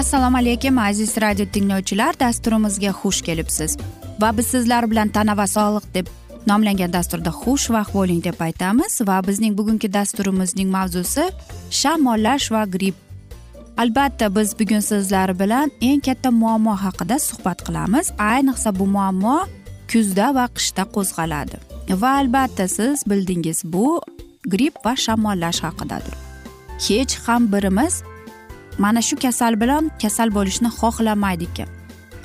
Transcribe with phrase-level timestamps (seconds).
[0.00, 2.14] assalomu alaykum aziz radio tinglovchilar.
[2.20, 3.76] Dasturimizga xush kelibsiz.
[4.20, 6.06] Va biz sizlar bilan tana va sog'liq deb
[6.50, 8.92] nomlangan dasturda xushvaqt bo'ling deb aytamiz.
[9.08, 11.24] Va bizning bugungi dasturimizning mavzusi
[11.80, 12.96] shamollash va gripp.
[13.82, 18.06] Albatta biz bugun sizlar bilan eng katta muammo haqida suhbat qilamiz.
[18.32, 19.36] Ayniqsa bu muammo
[19.92, 21.56] kuzda va qishda qo'zg'aladi.
[22.02, 23.86] Va albatta siz bildingiz bu
[24.52, 26.16] gripp va shamollash haqidadir.
[26.86, 27.94] Hech ham birimiz
[28.78, 31.68] mana shu kasal bilan kasal bo'lishni xohlamaydi ekan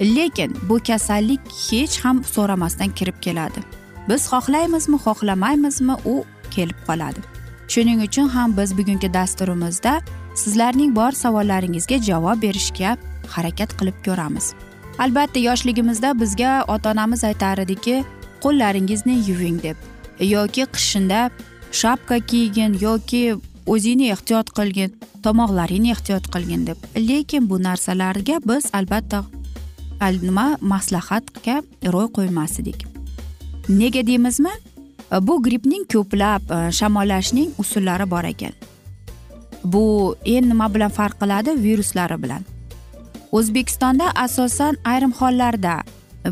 [0.02, 3.60] lekin bu kasallik hech ham so'ramasdan kirib keladi.
[4.10, 7.20] Biz xohlaymizmi xohlamaymizmi u kelib qoladi.
[7.68, 10.02] Shuning uchun ham biz bugungi dasturimizda
[10.36, 14.54] sizlarning bor savollaringizga javob berishga harakat qilib ko'ramiz.
[15.00, 18.04] Albatta yoshligimizda bizga ota onamiz aytar ediki
[18.44, 19.78] qo'llaringizni yuving deb
[20.20, 21.30] yoki qishinda
[21.72, 23.36] shapka kiygin yoki
[23.66, 26.78] o'zingni ehtiyot qilgin tomoqlaringni ehtiyot qilgin deb.
[26.96, 29.24] Lekin bu narsalarga biz albatta
[30.22, 31.62] nima maslahatga
[31.94, 32.86] ro'y qo'ymas edik
[33.70, 34.52] nega deymizmi?
[35.22, 38.54] Bu grippning ko'plab e, shamollashning usullari bor ekan.
[39.64, 41.56] Bu endi nima bilan farq qiladi?
[41.64, 42.46] Viruslari bilan.
[43.32, 45.82] O'zbekistonda asosan ayrim hollarda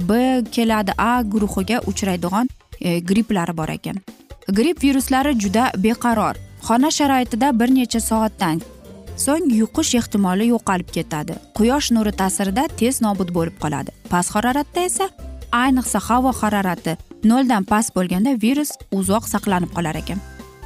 [0.10, 2.50] b keladi a guruhiga uchraydigan
[2.82, 4.02] e, gripplari bor ekan.
[4.48, 6.36] Gripp viruslari juda beqaror.
[6.68, 8.62] Xona sharoitida bir necha soatdan
[9.26, 11.34] so'ng yuqish ehtimoli yo'qolib ketadi.
[11.58, 13.92] Quyosh nuri ta'sirida tez nobud bo'lib qoladi.
[14.12, 15.10] Past haroratda esa
[15.64, 16.98] ayniqsa havo harorati
[17.32, 20.20] noldan past bo'lganda virus uzoq saqlanib qolar ekan.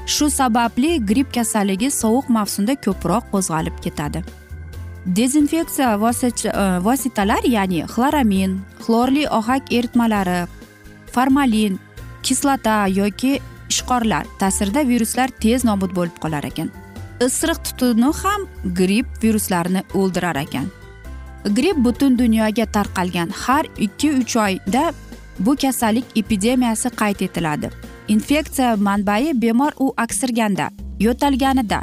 [0.05, 4.23] Shu sababli gripp kasalligi sovuq mavsumda ko'proq qo'zg'alib ketadi.
[5.17, 5.99] Dezinfeksiya e,
[6.87, 8.51] vositalar ya'ni xloramin
[8.85, 10.39] xlorli ohak eritmalari
[11.13, 11.79] formalin
[12.23, 16.71] kislota yoki ishqorlar ta'sirida viruslar tez nobud bo'lib qolar ekan.
[17.25, 18.47] Issiq tutuni ham
[18.79, 20.67] gripp viruslarini o'ldirar ekan.
[21.57, 23.29] Gripp butun dunyoga tarqalgan.
[23.43, 24.93] Har ikki uch oyda
[25.39, 27.69] bu kasallik epidemiyasi qayd etiladi.
[28.07, 31.81] Infeksiya manbai bemor u aksirganda yo'talganida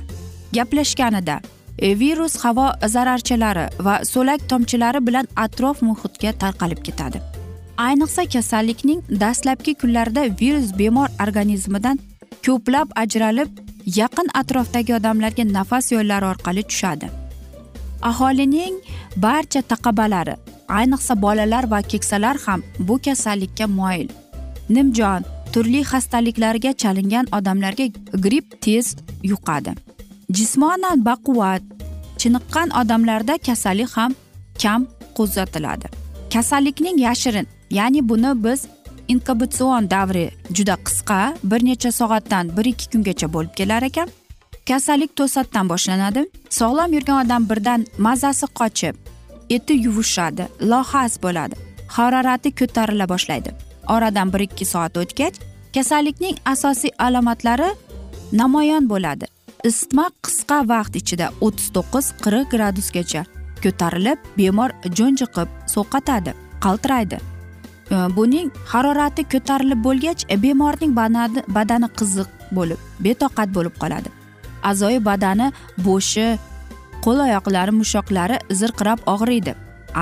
[0.53, 1.41] gaplashganida
[1.79, 7.23] e, virus havo zararchalari va so'lak tomchilari bilan atrof muhitga tarqalib ketadi.
[7.77, 11.99] Ayniqsa kasallikning dastlabki kunlarida virus bemor organizmidan
[12.47, 13.49] ko'plab ajralib
[13.87, 17.07] yaqin atrofdagi odamlarga nafas yo'llari orqali tushadi.
[18.03, 18.75] Aholining
[19.17, 20.35] barcha taqabalari
[20.69, 24.09] ayniqsa bolalar va keksalar ham bu kasallikka moyil.
[24.69, 27.87] Nimjon turli xastaliklarga chalingan odamlarga
[28.25, 29.73] gripp tez yuqadi.
[30.37, 31.63] Jismonan baquvvat
[32.21, 34.13] chiniqqan odamlarda kasallik ham
[34.63, 34.87] kam
[35.17, 35.89] kuzatiladi
[36.35, 38.67] kasallikning yashirin ya'ni buni biz
[39.09, 44.09] inkubatsion davri juda qisqa bir necha soatdan bir ikki kungacha bo'lib kelar ekan.
[44.69, 46.25] Kasallik to'satdan boshlanadi.
[46.51, 48.95] Sog'lom yurgan odam birdan mazasi qochib
[49.51, 51.55] eti yuvishadi lohas bo'ladi.
[51.89, 53.51] Harorati ko'tarila boshlaydi.
[53.89, 55.37] Oradan bir ikki soat o'tgach
[55.75, 57.71] kasallikning asosiy alomatlari
[58.33, 59.27] namoyon bo'ladi.
[59.65, 63.23] Isitma qisqa vaqt ichida o'ttiz to'qqiz qirq gradusgacha
[63.65, 66.33] ko'tarilib bemor junjiqib sovqatadi
[66.65, 67.34] qaltiraydi.
[67.91, 70.93] Э, buning harorati ko'tarilib bo'lgach e, bemorning
[71.57, 74.09] badani qiziq bo'lib betoqat bo'lib qoladi.
[74.71, 75.51] A'zoyi badani
[75.87, 76.27] bo'shi
[77.05, 79.53] qo'l oyoqlari mushoqlari zirqirab og'riydi.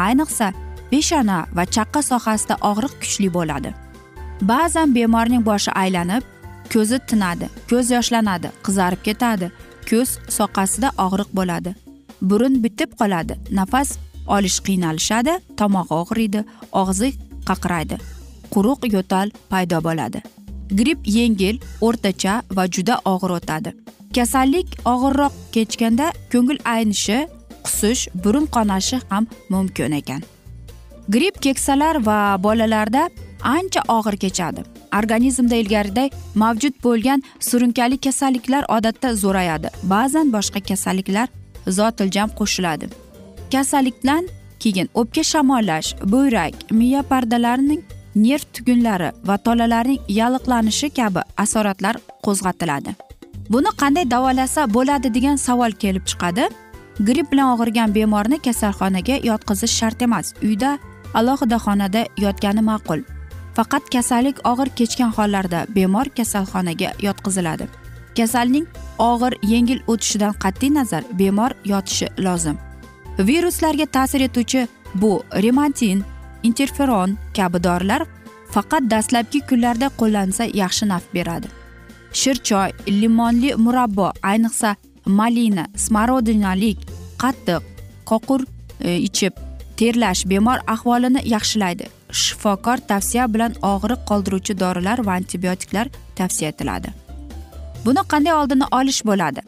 [0.04, 0.52] Ayniqsa
[0.90, 3.74] peshona va chaqqa sohasida og'riq kuchli bo'ladi.
[4.50, 6.22] Ba'zan bemorning boshi aylanib
[6.72, 9.50] ko'zi tinadi ko'z yoshlanadi qizarib ketadi
[9.90, 11.74] ko'z soqasida og'riq bo'ladi.
[12.28, 13.88] Burun bitib qoladi nafas
[14.36, 16.40] olish qiynalishadi tomog'i og'riydi
[16.82, 17.08] og'zi
[17.48, 17.96] qaqraydi.
[18.54, 20.22] Quruq yo'tal paydo bo'ladi.
[20.78, 21.56] Gripp yengil
[21.86, 23.70] o'rtacha va juda og'ir o'tadi.
[24.16, 27.18] Kasallik og'irroq kechganda ko'ngil aynishi
[27.66, 30.22] qusish burun qonashi ham mumkin ekan.
[31.14, 33.02] Gripp keksalar va bolalarda
[33.56, 34.64] ancha og'ir kechadi.
[34.98, 39.68] Organizmda ilgariday mavjud bo'lgan surunkali kasalliklar odatda zo'rayadi.
[39.94, 41.28] Ba'zan boshqa kasalliklar
[41.78, 42.86] zotiljam qo'shiladi.
[43.52, 44.28] Kasallikdan
[44.62, 47.82] keyin o'pka shamollash buyrak miya pardalarining
[48.14, 52.94] nerv tugunlari va tolalarning yalliqlanishi kabi asoratlar qo'zg'atiladi.
[53.52, 56.44] Buni qanday davolasa bo'ladi degan savol kelib chiqadi.
[57.06, 60.34] Gripp bilan og'rigan bemorni kasalxonaga yotqizish shart emas.
[60.42, 60.78] Uyda
[61.14, 63.00] alohida xonada yotgani ma'qul.
[63.56, 67.66] Faqat kasallik og'ir kechgan hollarda bemor kasalxonaga yotqiziladi.
[68.16, 68.66] Kasalning
[68.98, 72.56] og'ir yengil o'tishidan qat'iy nazar bemor yotishi lozim.
[73.18, 76.04] Viruslarga ta'sir etuvchi bu rematin
[76.42, 78.02] interferon kabi dorilar
[78.50, 81.48] faqat dastlabki kunlarda qo'llansa yaxshi naf beradi.
[82.12, 84.76] Shirchoy limonli murabbo ayniqsa
[85.06, 86.78] malina smorodinalik
[87.22, 87.62] qattiq
[88.10, 88.40] qoqur
[88.80, 89.32] e, ichib
[89.76, 91.86] terlash bemor ahvolini yaxshilaydi.
[92.12, 95.86] Shifokor tavsiya bilan og'riq qoldiruvchi dorilar va antibiotiklar
[96.16, 96.88] tavsiya etiladi.
[97.84, 99.40] Buni qanday oldini olish bo'ladi?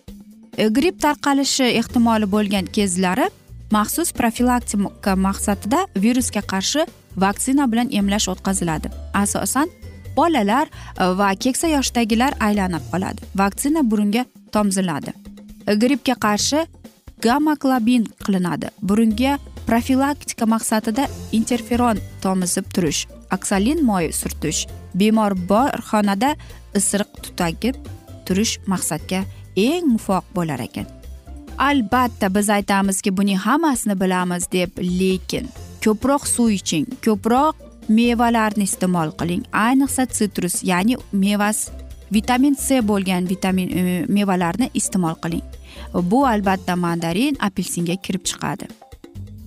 [0.58, 3.28] E, gripp tarqalishi ehtimoli bo'lgan kezlari
[3.70, 8.90] maxsus profilaktika maqsadida virusga qarshi vaksina bilan emlash o'tkaziladi.
[9.14, 9.68] Asosan
[10.16, 10.68] bolalar
[10.98, 13.20] va keksa yoshdagilar aylanib qoladi.
[13.34, 15.12] Vaksina burunga tomziladi.
[15.66, 16.66] Grippga qarshi
[17.22, 18.70] gammaklobin qilinadi.
[18.82, 26.34] Burunga profilaktika maqsadida interferon tomizib turish oksalin moyi surtish bemor bor xonada
[26.78, 27.76] isiriq tutagib
[28.26, 29.24] turish maqsadga
[29.56, 30.86] eng muvofiq bo'lar ekan.
[31.58, 35.48] Albatta biz aytamizki buning hammasini bilamiz deb lekin
[35.84, 37.54] ko'proq suv iching ko'proq
[37.88, 39.42] mevalarni iste'mol qiling.
[39.52, 41.68] Ayniqsa sitrus ya'ni mevas
[42.12, 45.44] vitamin c bo'lgan vitamin e, mevalarni iste'mol qiling.
[46.10, 48.68] Bu albatta mandarin apelsinga kirib chiqadi.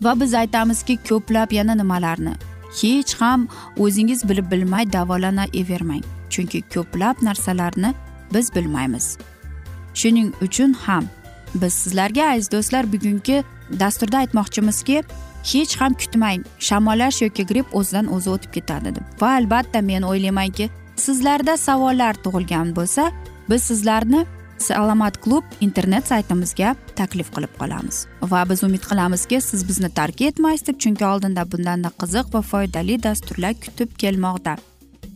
[0.02, 2.34] Va biz aytamizki ko'plab yana nimalarni
[2.82, 7.94] hech ham o'zingiz bilib bilmay davolanavermang chunki ko'plab narsalarni
[8.34, 9.18] biz bilmaymiz.
[9.94, 11.10] Shuning uchun ham
[11.62, 13.44] biz sizlarga aziz do'stlar bugungi
[13.80, 15.04] dasturda aytmoqchimizki
[15.52, 19.06] hech ham kutmang shamollash yoki gripp o'zidan o'zi o'tib ketadi deb.
[19.22, 20.70] Va albatta men o'ylaymanki
[21.06, 23.12] sizlarda savollar tug'ilgan bo'lsa
[23.50, 24.26] biz sizlarni
[24.58, 28.06] salomat klub internet saytimizga taklif qilib qolamiz.
[28.22, 33.04] Va biz umid qilamizki siz bizni tark etmaysiz deb chunki oldinda bundanda qiziq va foydali
[33.04, 34.58] dasturlar kutib kelmoqda.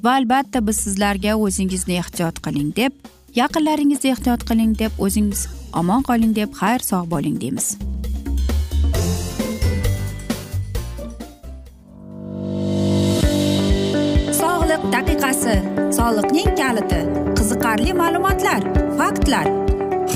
[0.04, 2.94] Va albatta biz sizlarga o'zingizni ehtiyot qiling deb
[3.36, 5.48] yaqinlaringizni ehtiyot qiling deb o'zingiz
[5.80, 7.68] omon qoling deb xayr sog' bo'ling deymiz.
[14.42, 15.56] Sog'liq daqiqasi
[15.98, 17.02] soliqning kaliti
[17.38, 18.62] qiziqarli ma'lumotlar
[19.00, 19.48] faktlar.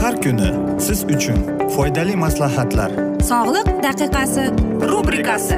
[0.02, 0.50] Har kuni
[0.86, 1.40] siz uchun
[1.75, 2.92] foydali maslahatlar.
[3.31, 4.44] Sog'liq daqiqasi
[4.92, 5.58] rubrikasi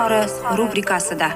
[0.00, 1.28] izhori rubrikasida.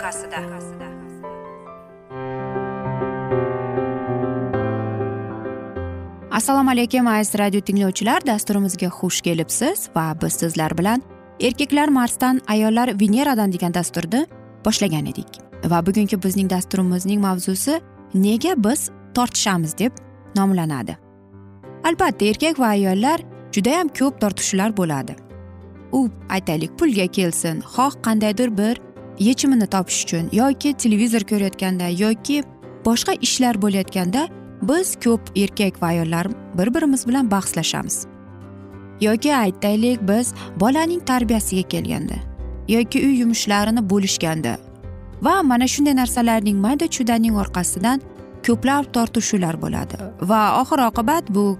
[6.31, 8.27] Assalomu alaykum aziz radio tinglovchilar.
[8.27, 11.03] Dasturimizga xush kelibsiz va biz sizlar bilan
[11.41, 14.27] erkaklar marsdan ayollar veneradan degan dasturni
[14.65, 15.29] boshlagan edik.
[15.65, 17.81] Va bugungi bizning dasturimizning mavzusi
[18.15, 19.93] nega biz tortishamiz deb
[20.37, 20.97] nomlanadi.
[21.85, 23.21] Albatta erkak va ayollar
[23.53, 25.24] judayam ko'p tortishuvlar bo'ladi.
[25.99, 27.63] U aytaylik pulga kelsin.
[27.75, 28.81] Xoh qandaydir bir
[29.19, 32.43] yechimini topish uchun yoki televizor ko'rayotganda yoki
[32.87, 34.29] boshqa ishlar bo'layotganda
[34.63, 36.27] biz ko'p erkak va ayollar
[36.59, 38.07] bir birimiz bilan bahslashamiz.
[39.01, 42.15] Yoki aytaylik biz bolaning tarbiyasiga kelganda
[42.69, 44.57] yoki uy yumushlarini bo'lishganda
[45.23, 48.01] va mana shunday narsalarning mayda chudaning orqasidan
[48.47, 49.97] ko'plab tortishuvlar bo'ladi.
[50.31, 51.59] Va oxir oqibat bu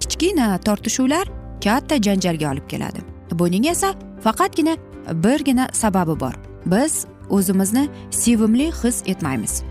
[0.00, 1.26] kichkina tortishuvlar
[1.64, 3.11] katta janjalga olib keladi.
[3.38, 4.76] Buning esa faqatgina
[5.24, 6.34] birgina sababi bor.
[6.66, 9.62] Biz o'zimizni sevimli his etmaymiz.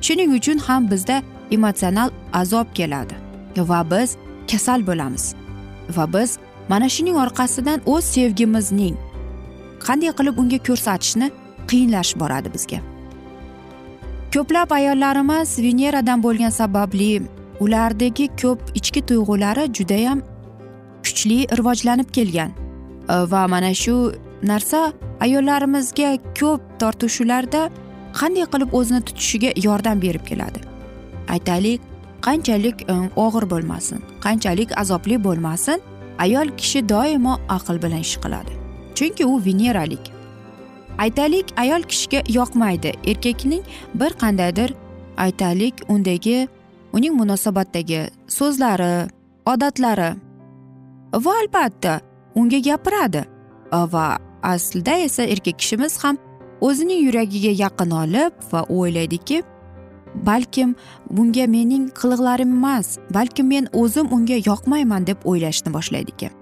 [0.00, 3.14] Shuning uchun ham bizda emotsional azob keladi
[3.56, 4.16] va biz
[4.50, 5.34] kasal bo'lamiz.
[5.96, 8.96] Va biz mana shuning orqasidan o'z sevgimizning
[9.86, 11.30] qanday qilib unga ko'rsatishni
[11.70, 12.78] qiyinlashib boradi bizga.
[14.34, 17.22] Ko'plab ayollarimiz veneradan bo'lgani sababli
[17.60, 20.18] ulardagi ko'p ichki tuyg'ulari judayam
[21.04, 22.50] kuchli rivojlanib kelgan.
[23.08, 23.94] Э, va mana shu
[24.42, 24.80] narsa
[25.24, 26.10] ayollarimizga
[26.40, 27.62] ko'p tortishuvlarda
[28.20, 30.60] qanday qilib o'zini tutishiga yordam berib keladi?
[31.34, 31.80] Aytaylik
[32.26, 32.76] qanchalik
[33.24, 35.78] og'ir bo'lmasin qanchalik azobli bo'lmasin
[36.24, 38.52] ayol kishi doimo aql bilan ish qiladi.
[38.96, 40.04] Chunki u veneralik.
[41.04, 42.90] Aytaylik ayol kishiga yoqmaydi.
[43.10, 43.64] Erkakning
[44.00, 44.70] bir qandaydir
[45.24, 46.48] aytaylik undagi
[46.92, 48.02] uning munosabatdagi
[48.38, 49.08] so'zlari
[49.52, 50.10] odatlari.
[51.24, 51.94] Va albatta
[52.40, 53.22] unga gapiradi
[53.94, 54.06] va
[54.42, 56.16] aslida esa erkak kishimiz ham
[56.60, 59.42] o'zining yuragiga yaqin olib va o'ylaydiki
[60.14, 60.74] balkim
[61.10, 66.32] bunga mening qiliqlarim emas balkim men o'zim unga yoqmayman deb o'ylashni boshlaydi ekan.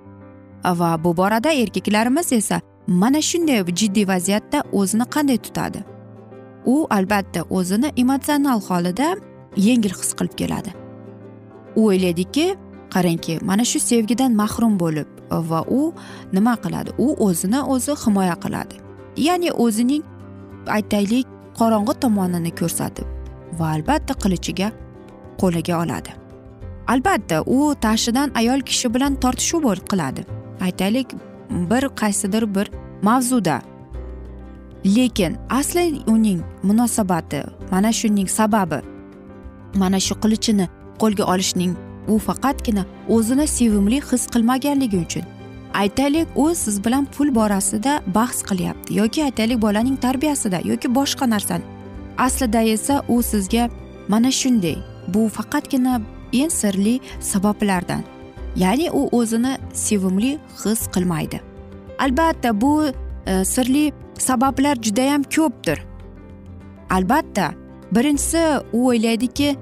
[0.80, 5.84] Va bu borada erkaklarimiz esa mana shunday jiddiy vaziyatda o'zini qanday tutadi?
[6.66, 9.08] U albatta o'zini emotsional holida
[9.56, 10.70] yengil his qilib keladi.
[11.76, 12.46] U o'ylaydiki
[12.94, 15.92] qarangki mana shu sevgidan mahrum bo'lib va u
[16.32, 16.90] nima qiladi?
[16.98, 18.74] U o'zini o'zi himoya qiladi.
[19.16, 20.02] Ya'ni o'zining
[20.66, 21.26] aytaylik
[21.58, 23.06] qorong'i tomonini ko'rsatib
[23.58, 24.72] va albatta qilichiga
[25.40, 26.10] qo'liga oladi.
[26.88, 30.26] Albatta u tashidan ayol kishi bilan tortishuv qiladi.
[30.60, 31.08] Aytaylik
[31.50, 32.70] bir qaysidir bir
[33.02, 33.60] mavzuda.
[34.96, 38.78] Lekin asli uning munosabati mana shuning sababi
[39.74, 40.68] mana shu qilichini
[40.98, 41.72] qo'lga olishning
[42.08, 45.22] u faqatgina o'zini sevimli his qilmaganligi uchun.
[45.74, 51.62] Aytaylik u siz bilan pul borasida bahs qilyapti yoki aytaylik bolaning tarbiyasida yoki boshqa narsani.
[52.18, 53.70] Aslida esa u sizga
[54.08, 54.76] mana shunday
[55.08, 56.00] bu faqatgina
[56.32, 58.02] eng sirli sabablardan
[58.56, 61.40] ya'ni u o'zini sevimli his qilmaydi.
[61.98, 62.86] Albatta bu
[63.26, 65.78] e, sirli sabablar judayam ko'pdir.
[66.90, 67.54] Albatta
[67.92, 69.56] birinchisi u o'ylaydiki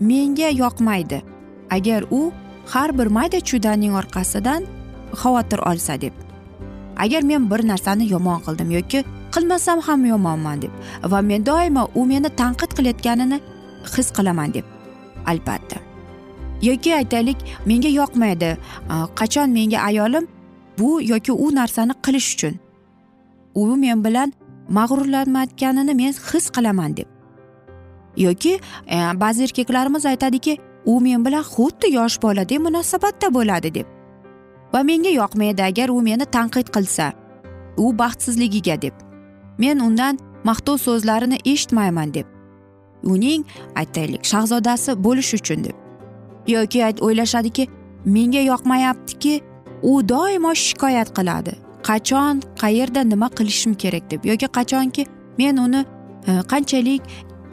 [0.00, 1.22] menga yoqmaydi.
[1.70, 2.32] Agar u
[2.72, 4.62] har bir mayda chuydaning orqasidan
[5.20, 6.12] xavotir olsa deb
[6.96, 10.72] agar men bir narsani yomon qildim yoki qilmasam ham yomonman deb
[11.12, 13.40] va men doimo u meni tanqid qilayotganini
[13.96, 14.64] his qilaman deb
[15.26, 15.78] albatta.
[16.62, 18.56] Yoki aytaylik menga yoqmaydi
[19.20, 20.26] qachon menga ayolim
[20.78, 22.54] bu yoki u narsani qilish uchun.
[23.54, 24.32] U men bilan
[24.68, 27.06] mag'rurlanayotganini men his qilaman deb.
[28.16, 33.86] Yoki e, ba'zi erkaklarimiz aytadiki u men bilan xuddi yosh boladek munosabatda bo'ladi deb.
[34.72, 37.12] Va menga yoqmaydi agar u meni tanqid qilsa
[37.76, 38.94] u baxtsizligiga deb.
[39.58, 42.26] Men undan maqtov so'zlarini eshitmayman deb.
[43.02, 43.44] Uning
[43.76, 45.76] aytaylik shahzodasi bo'lish uchun deb.
[46.46, 47.68] Yoki o'ylashadiki
[48.04, 49.40] menga yoqmayaptiki
[49.82, 51.52] u doimo shikoyat qiladi.
[51.88, 54.24] Qachon qayerda nima qilishim kerak deb.
[54.24, 55.06] Yoki qachonki
[55.38, 55.84] men uni
[56.26, 57.02] e, qanchalik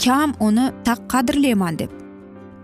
[0.06, 0.66] kam uni
[1.14, 2.05] qadrlayman deb.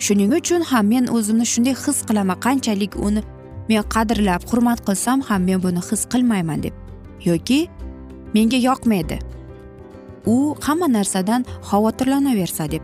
[0.05, 3.21] Shuning uchun ham men o'zimni shunday his qilaman qanchalik uni
[3.69, 6.73] men qadrlab hurmat qilsam ham men buni his qilmayman deb
[7.29, 7.59] yoki
[8.33, 9.19] menga yoqmaydi.
[10.25, 12.83] U hamma narsadan xavotirlanaversa deb.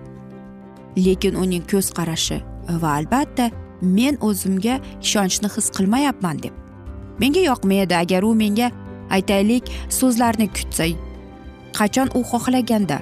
[1.05, 2.37] Lekin uning ko'z qarashi
[2.81, 3.49] va albatta
[3.81, 6.53] men o'zimga ishonchni his qilmayapman deb.
[7.21, 8.71] Menga yoqmaydi agar u menga
[9.15, 9.69] aytaylik
[9.99, 10.85] so'zlarni kutsa
[11.77, 12.99] qachon u xohlaganda.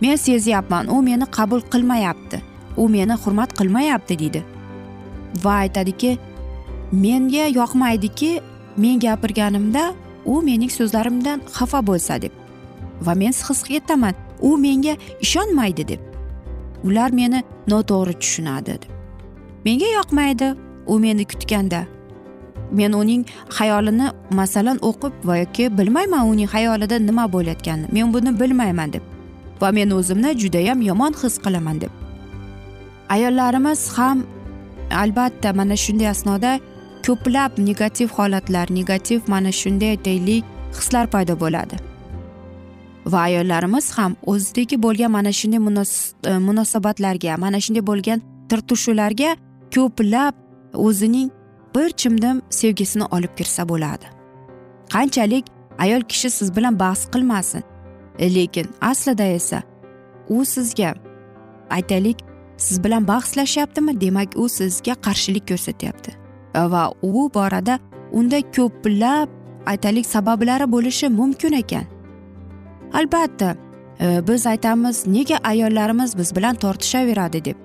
[0.00, 2.38] Men sezyapman u meni qabul qilmayapti.
[2.76, 4.44] U meni hurmat qilmayapti deydi.
[5.44, 6.18] Va aytadiki
[6.92, 8.40] menga yoqmaydiki
[8.76, 12.32] men gapirganimda u mening so'zlarimdan xafa bo'lsa deb.
[13.02, 16.00] Va men his etaman u menga ishonmaydi deb.
[16.84, 18.90] Ular meni noto'g'ri tushunadi deb.
[19.64, 20.54] Menga yoqmaydi
[20.86, 21.86] u meni kutganda.
[22.70, 27.92] Men uning xayolini masalan o'qib va yoki bilmayman uning xayolida nima bo'layotganini.
[27.92, 29.02] Men buni bilmayman deb.
[29.60, 32.03] Va men o'zimni judayam yomon his qilaman deb.
[33.08, 34.26] Ayollarimiz ham
[34.90, 36.60] albatta mana shunday asnoda
[37.06, 41.76] ko'plab negativ holatlar negativ mana shunday aytaylik hislar paydo bo'ladi.
[43.06, 45.60] Va ayollarimiz ham o'zidagi bo'lgan mana shunday
[46.26, 49.36] e, munosabatlarga mana shunday bo'lgan tirtishuvlarga
[49.74, 50.34] ko'plab
[50.74, 51.30] o'zining
[51.74, 54.06] bir chimdim sevgisini olib kirsa bo'ladi.
[54.94, 55.44] Qanchalik
[55.78, 57.62] ayol kishi siz bilan bahs qilmasin
[58.18, 59.62] lekin aslida esa
[60.28, 60.94] u sizga
[61.70, 62.18] aytaylik
[62.56, 66.10] siz bilan bahslashyaptimi demak u sizga qarshilik ko'rsatyapti.
[66.54, 67.78] Va u borada
[68.12, 69.28] unda ko'plab
[69.66, 71.84] aytaylik sabablari bo'lishi mumkin ekan.
[72.92, 73.56] Albatta
[74.00, 77.56] e, biz aytamiz nega ayollarimiz biz bilan tortishaveradi deb.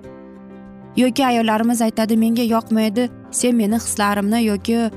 [0.97, 4.89] Yoki ayollarimiz aytadi menga yoqmaydi sen meni hislarimni yoki e,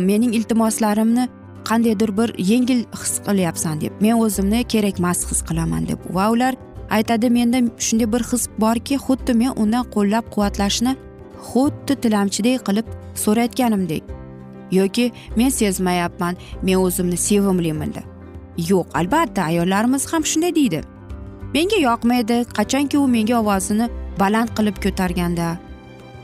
[0.00, 1.28] mening iltimoslarimni
[1.64, 3.92] qandaydir bir yengil his qilyapsan deb.
[4.00, 5.98] Men o'zimni kerakmas his qilaman deb.
[6.14, 6.54] Va ular
[6.96, 10.92] aytadi menda shunday bir his borki xuddi men uni qo'llab quvvatlashni
[11.48, 12.86] xuddi tilamchidek qilib
[13.24, 14.02] so'rayotganimdek
[14.78, 18.10] yoki men sezmayapman men o'zimni sevimliman deb
[18.68, 20.80] yo'q albatta ayollarimiz ham shunday deydi.
[21.54, 23.88] Menga yoqmaydi qachonki u menga ovozini
[24.20, 25.56] baland qilib ko'targanda.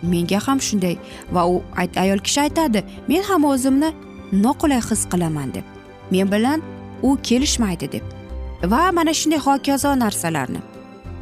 [0.02, 0.96] Menga ham shunday
[1.32, 1.62] va u
[1.96, 3.90] ayol kishi aytadi men ham o'zimni
[4.44, 5.64] noqulay his qilaman deb.
[6.10, 6.62] Men bilan
[7.02, 8.15] u kelishmaydi deb.
[8.62, 10.60] Va mana shunday hokazo narsalarni.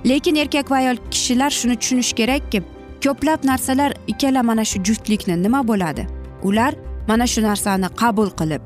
[0.06, 2.62] Lekin erkak va ayol kishilar shuni tushunishi kerakki
[3.04, 6.06] ko'plab narsalar ikkala mana shu juftlikni nima bo'ladi?
[6.42, 6.74] Ular
[7.08, 8.62] mana shu narsani qabul qilib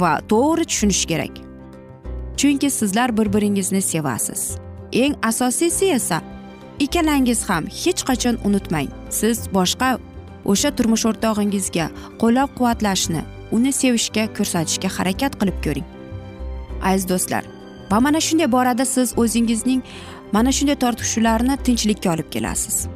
[0.00, 1.34] va to'g'ri tushunish kerak.
[2.36, 4.56] Chunki sizlar bir biringizni sevasiz.
[4.92, 6.22] Eng asosiysi esa
[6.78, 8.88] ikkalangiz ham hech qachon unutmang.
[9.10, 9.98] Siz boshqa
[10.44, 11.86] o'sha turmush o'rtog'ingizga
[12.20, 13.22] qo'llab quvvatlashni
[13.56, 15.93] uni sevishga ko'rsatishga harakat qilib ko'ring.
[16.82, 17.44] Aziz do'stlar
[17.90, 19.82] va mana shunday borada siz o'zingizning
[20.32, 22.86] mana shunday tortishuvlarni tinchlikka olib kelasiz.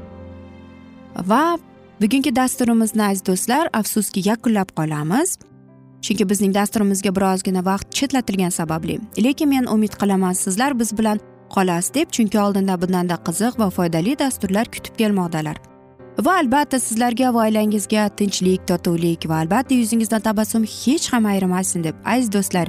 [1.31, 1.59] Va
[2.01, 5.39] bugungi dasturimizni aziz do'stlar afsuski yakunlab qolamiz.
[6.03, 9.01] Chunki bizning dasturimizga birozgina vaqt chetlatilgani sababli.
[9.25, 11.19] Lekin men umid qilaman sizlar biz bilan
[11.55, 15.57] qolasiz deb chunki oldinda bundanda qiziq va foydali dasturlar kutib kelmoqdalar.
[16.27, 21.97] Va albatta sizlarga va oilangizga tinchlik totuvlik va albatta yuzingizdan tabassum hech ham ayrimasin deb
[22.05, 22.69] aziz do'stlar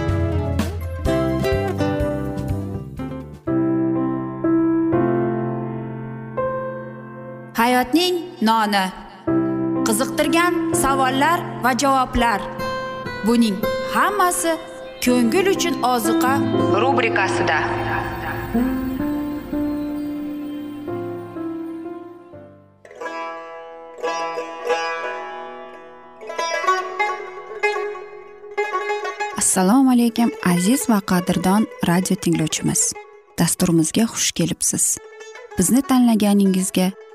[7.71, 8.15] Hayotning
[8.47, 8.85] noni.
[9.87, 12.41] Qiziqtirgan savollar va javoblar.
[13.25, 13.57] Buning
[13.93, 14.51] hammasi
[15.05, 16.33] ko'ngil uchun oziqa
[16.83, 17.59] rubrikasida.
[29.41, 32.81] Assalomu alaykum aziz va qadrdon radio tinglovchimiz.
[33.39, 34.97] Dasturimizga xush kelibsiz.
[35.57, 36.91] Bizni tanlaganingizga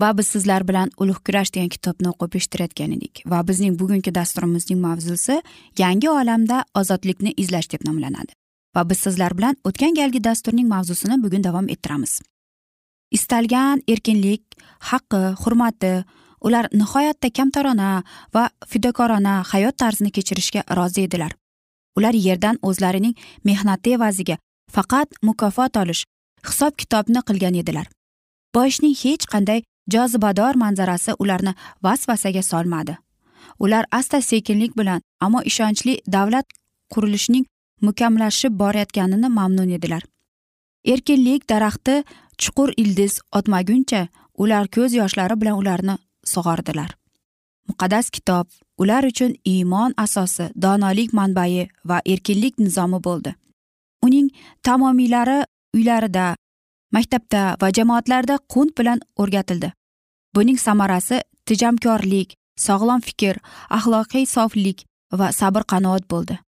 [0.00, 3.22] Va biz sizlar bilan ulug' kurash degan kitobni o'qib eshittirayotgan edik.
[3.26, 5.40] Va bizning bugungi dasturimizning mavzusi
[5.78, 8.32] yangi olamda ozodlikni izlash deb nomlanadi.
[8.76, 12.20] Va biz sizlar bilan o'tgan galgi dasturning mavzusini bugun davom ettiramiz.
[13.10, 14.42] Istalgan erkinlik
[14.90, 15.92] haqqi hurmati
[16.40, 18.02] ular nihoyatda kamtarona
[18.34, 21.32] va fidokorona hayot tarzini kechirishga rozi edilar.
[21.96, 24.36] Ular yerdan o'zlarining mehnati evaziga
[24.70, 26.04] faqat mukofot olish
[26.46, 27.88] hisob kitobni qilgan edilar.
[28.54, 32.96] Boyishning hech qanday jozibador manzarasi ularni vasvasaga solmadi.
[33.58, 36.46] Ular asta sekinlik bilan ammo ishonchli davlat
[36.94, 37.46] qurilishining
[37.80, 40.02] mukammalashib borayotganini mamnun edilar.
[40.84, 42.04] Erkinlik daraxti
[42.38, 46.90] chuqur ildiz otmaguncha ular ko'z yoshlari bilan ularni sug'ordilar.
[47.68, 48.46] Muqaddas kitob
[48.78, 53.34] ular uchun iymon asosi donolik manbai va erkinlik nizomi bo'ldi.
[54.06, 54.30] Uning
[54.62, 55.38] tamomiylari
[55.74, 56.36] uylarida
[56.92, 59.72] maktabda va jamoatlarda qunt bilan o'rgatildi.
[60.34, 62.34] Buning samarasi tejamkorlik
[62.66, 63.40] sog'lom fikr
[63.78, 64.84] axloqiy soflik
[65.18, 66.38] va sabr qanoat bo'ldi.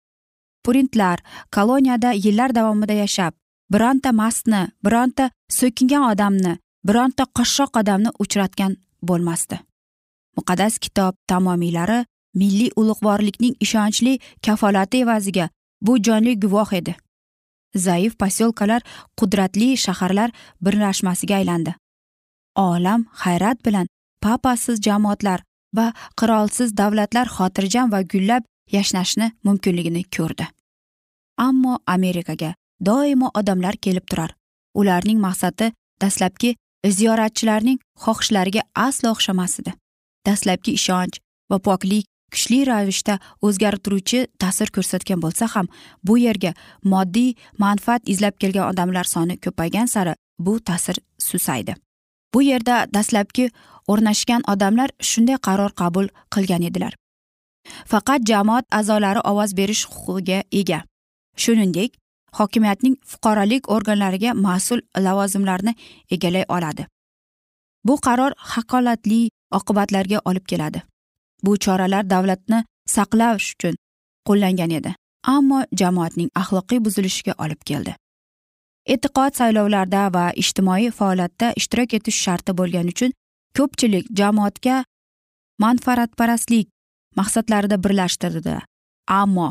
[0.64, 1.18] Purintlar
[1.54, 3.32] koloniyada yillar davomida yashab
[3.72, 6.52] bironta mastni bironta so'kingan odamni
[6.88, 8.76] bironta qashshoq odamni uchratgan
[9.08, 9.56] bo'lmasdi.
[10.36, 12.04] Muqaddas kitob tamomiylari
[12.40, 15.48] milliy ulug'vorlikning ishonchli kafolati evaziga
[15.82, 16.94] bu jonli guvoh edi.
[17.76, 18.82] Zaif posyolkalar
[19.18, 20.30] qudratli shaharlar
[20.64, 21.74] birlashmasiga aylandi.
[22.56, 23.86] Olam hayrat bilan
[24.22, 25.40] papasiz jamoatlar
[25.76, 30.46] va qirolsiz davlatlar xotirjam va gullab yashnashni mumkinligini ko'rdi.
[31.38, 32.54] Ammo amerikaga
[32.86, 34.34] doimo odamlar kelib turar.
[34.74, 39.72] Ularning maqsadi dastlabki ziyoratchilarning xohishlariga aslo o'xshamas edi
[40.26, 45.68] dastlabki ishonch va poklik kuchli ravishda o'zgartiruvchi ta'sir ko'rsatgan bo'lsa ham
[46.06, 46.52] bu yerga
[46.92, 47.30] moddiy
[47.64, 50.96] manfaat izlab kelgan odamlar soni ko'paygan sari bu ta'sir
[51.28, 51.74] susaydi.
[52.34, 53.50] Bu yerda dastlabki
[53.88, 56.92] o'rnashgan odamlar shunday qaror qabul qilgan edilar.
[57.92, 60.80] Faqat jamoat a'zolari ovoz berish huquqiga ega.
[61.42, 61.90] Shuningdek
[62.38, 65.74] hokimiyatning fuqarolik organlariga mas'ul lavozimlarni
[66.10, 66.86] egallay oladi.
[67.84, 69.20] Bu qaror haqoratli
[69.58, 70.82] oqibatlarga olib keladi.
[71.44, 72.64] Bu choralar davlatni
[72.96, 73.74] saqlash uchun
[74.28, 74.94] qo'llangan edi
[75.34, 77.94] ammo jamoatning axloqiy buzilishiga olib keldi.
[78.86, 83.12] E'tiqod saylovlarda va ijtimoiy faoliyatda ishtirok etish sharti bo'lgani uchun
[83.58, 84.84] ko'pchilik jamoatga
[85.64, 86.68] manfaatparastlik
[87.16, 88.56] maqsadlarida birlashtirdi
[89.20, 89.50] ammo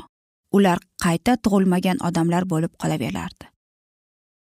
[0.58, 3.46] ular qayta tug'ilmagan odamlar bo'lib qolaverardi.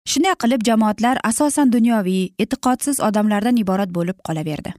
[0.08, 4.72] Shunday qilib jamoatlar asosan dunyoviy e'tiqodsiz odamlardan iborat bo'lib qolaverdi.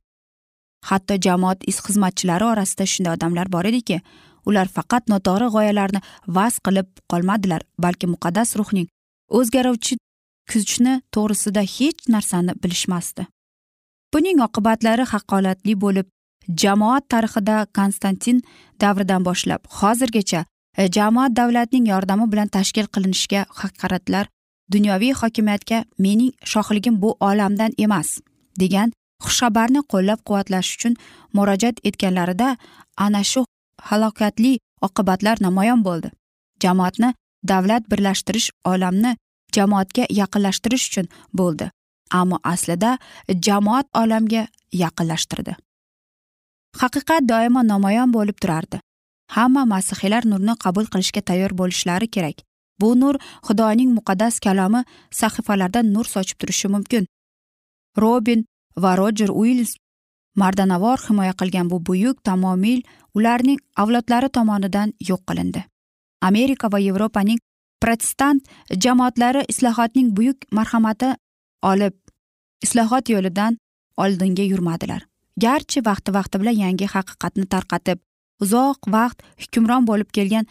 [0.88, 4.00] Hatto jamoat xizmatchilari orasida shunday odamlar bor ediki
[4.48, 6.00] ular faqat noto'g'ri g'oyalarni
[6.38, 8.88] vaz qilib qolmadilar balki muqaddas ruhning
[9.36, 9.96] o'zgaruvchi
[10.50, 13.26] kuchni to'g'risida hech narsani bilishmasdi.
[14.14, 16.06] Buning oqibatlari haqoratli bo'lib
[16.62, 18.42] jamoat tarixida konstantin
[18.80, 20.44] davridan boshlab hozirgacha
[20.78, 24.26] e, jamoat davlatning yordami bilan tashkil qilinishga haqoratlar
[24.72, 28.08] dunyoviy hokimiyatga mening shohligim bu olamdan emas
[28.62, 28.92] degan
[29.24, 30.94] xushxabarni qo'llab quvvatlash uchun
[31.36, 32.48] murojaat etganlarida
[32.96, 33.44] ana shu
[33.88, 34.52] halokatli
[34.86, 36.08] oqibatlar namoyon bo'ldi.
[36.62, 39.16] Jamoatni davlat birlashtirish olamni
[39.54, 41.70] jamoatga yaqinlashtirish uchun bo'ldi.
[42.10, 42.98] Ammo aslida
[43.46, 45.56] jamoat olamga yaqinlashtirdi.
[46.80, 48.80] Haqiqat doimo namoyon bo'lib turardi.
[49.36, 52.38] Hamma masihiylar nurni qabul qilishga tayyor bo'lishlari kerak.
[52.80, 53.14] Bu nur
[53.46, 54.84] xudoning muqaddas kalomi
[55.20, 57.06] sahifalarda nur sochib turishi mumkin.
[58.02, 58.44] Robin
[58.82, 59.74] va rojer uils
[60.40, 62.80] mardanavor himoya qilgan bu buyuk tamomil
[63.14, 65.64] ularning avlodlari tomonidan yo'q qilindi.
[66.20, 67.38] Amerika va yevropaning
[67.80, 68.42] protestant
[68.84, 71.14] jamoatlari islohotning buyuk marhamati
[71.62, 71.94] olib
[72.62, 73.58] islohot yo'lidan
[73.96, 75.06] oldinga yurmadilar.
[75.44, 77.98] Garchi vaqti vaqti bilan yangi haqiqatni tarqatib
[78.42, 80.46] uzoq vaqt hukmron bo'lib kelgan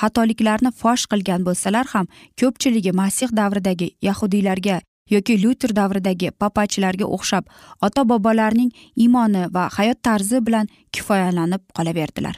[0.00, 2.06] xatoliklarni fosh qilgan bo'lsalar ham
[2.40, 4.80] ko'pchiligi masih davridagi yahudiylarga
[5.14, 7.44] yoki lyuter davridagi papachilarga o'xshab
[7.86, 8.70] ota bobolarning
[9.04, 12.36] iymoni va hayot tarzi bilan kifoyalanib qolaverdilar.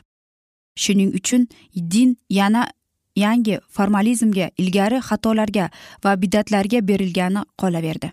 [0.77, 2.71] Shuning uchun din yana
[3.17, 5.71] yangi formalizmga ilgari xatolarga
[6.05, 8.13] va bidatlarga berilgani qolaverdi.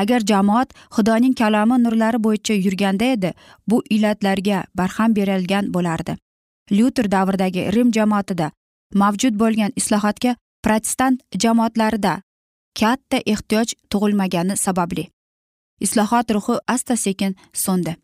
[0.00, 3.32] Agar jamoat xudoning kalomi nurlari bo'yicha yurganda edi
[3.68, 6.16] bu illatlarga barham berilgan bo'lardi.
[6.70, 8.50] Lyuter davridagi rim jamoatida
[8.94, 12.22] mavjud bo'lgan islohotga protestant jamoatlarida
[12.80, 15.14] katta ehtiyoj tug'ilmagani sababli
[15.80, 17.96] islohot ruhi asta sekin so'ndi.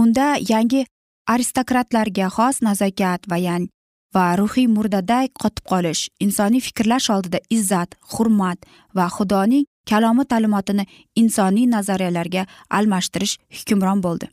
[0.00, 0.86] Unda yangi
[1.26, 3.68] aristokratlarga xos nazokat va yan
[4.14, 8.58] va ruhiy murdaday qotib qolish insoniy fikrlash oldida izzat hurmat
[8.96, 10.84] va xudoning kalomi ta'limotini
[11.22, 12.46] insoniy nazariyalarga
[12.78, 14.26] almashtirish hukmron bo'ldi.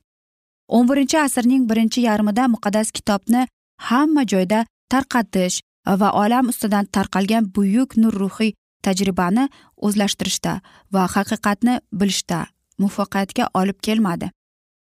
[0.75, 3.47] O'n birinchi asrning birinchi yarmida muqaddas kitobni
[3.89, 5.61] hamma joyda tarqatish
[6.01, 9.45] va olam ustidan tarqalgan buyuk nur ruhiy tajribani
[9.85, 10.53] o'zlashtirishda
[10.93, 12.39] va haqiqatni bilishda
[12.81, 14.31] muvaffaqiyatga olib kelmadi.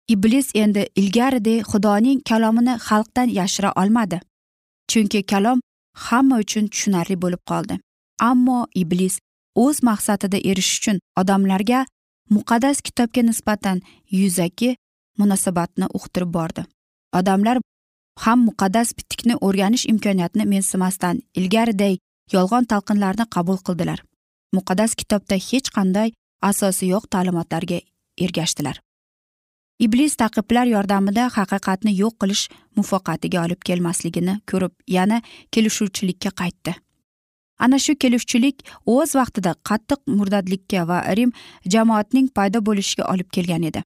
[0.08, 4.20] Iblis endi ilgaridek xudoning kalomini xalqdan yashira olmadi.
[4.88, 5.60] Chunki kalom
[5.94, 7.80] hamma uchun tushunarli bo'lib qoldi.
[8.20, 9.20] Ammo iblis
[9.56, 11.86] o'z maqsadida erishish uchun odamlarga
[12.36, 13.82] muqaddas kitobga nisbatan
[14.20, 14.76] yuzaki
[15.20, 16.66] munosabatni uqtirib bordi.
[17.20, 17.58] Odamlar
[18.24, 21.98] ham muqaddas bitikni o'rganish imkoniyatini mensimasdan ilgariday
[22.36, 24.00] yolg'on talqinlarni qabul qildilar.
[24.58, 26.10] Muqaddas kitobda hech qanday
[26.50, 27.80] asosi yo'q ta'limotlarga
[28.26, 28.76] ergashdilar.
[29.80, 32.44] Iblis taqiblar yordamida haqiqatni yo'q qilish
[32.78, 36.74] muvaffaqiyatiga olib kelmasligini ko'rib yana kelishuvchilikka qaytdi.
[37.60, 38.64] Ana shu kelishuvchilik
[38.96, 41.32] o'z vaqtida qattiq murdadlikka va rim
[41.76, 43.84] jamoatining paydo bo'lishiga olib kelgan edi.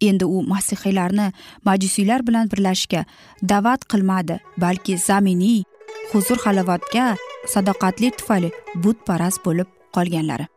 [0.00, 1.28] Endi u masihiylarni
[1.68, 3.04] majusiylar bilan birlashishga
[3.52, 5.62] da'vat qilmadi balki zaminiy
[6.12, 7.06] huzur halovatga
[7.54, 8.50] sadoqatli tufayli
[8.82, 10.53] butparast bo'lib qolganlari.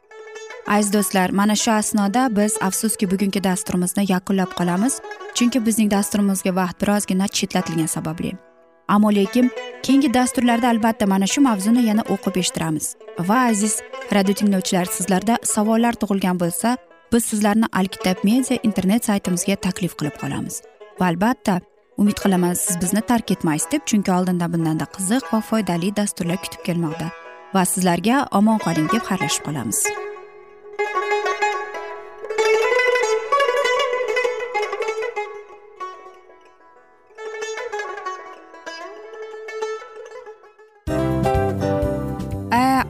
[0.68, 5.02] Aziz do'stlar mana shu asnoda biz afsuski bugungi dasturimizni yakunlab qolamiz.
[5.36, 8.32] Chunki bizning dasturimizga vaqt birozgina chetlatilgani sababli.
[8.88, 9.52] Ammo lekin
[9.84, 12.96] keyingi dasturlarda albatta mana shu mavzuni yana o'qib eshittiramiz.
[13.20, 13.82] Va aziz
[14.16, 16.78] radio tinglovchilar sizlarda savollar tug'ilgan bo'lsa
[17.14, 20.62] biz sizlarni alkitab media internet saytimizga taklif qilib qolamiz.
[21.00, 21.60] Va albatta
[21.98, 26.62] umid qilaman siz bizni tark etmaysiz deb chunki oldinda bundanda qiziq va foydali dasturlar kutib
[26.68, 27.08] kelmoqda.
[27.56, 30.07] Va sizlarga omon qoling deb xayrlashib qolamiz.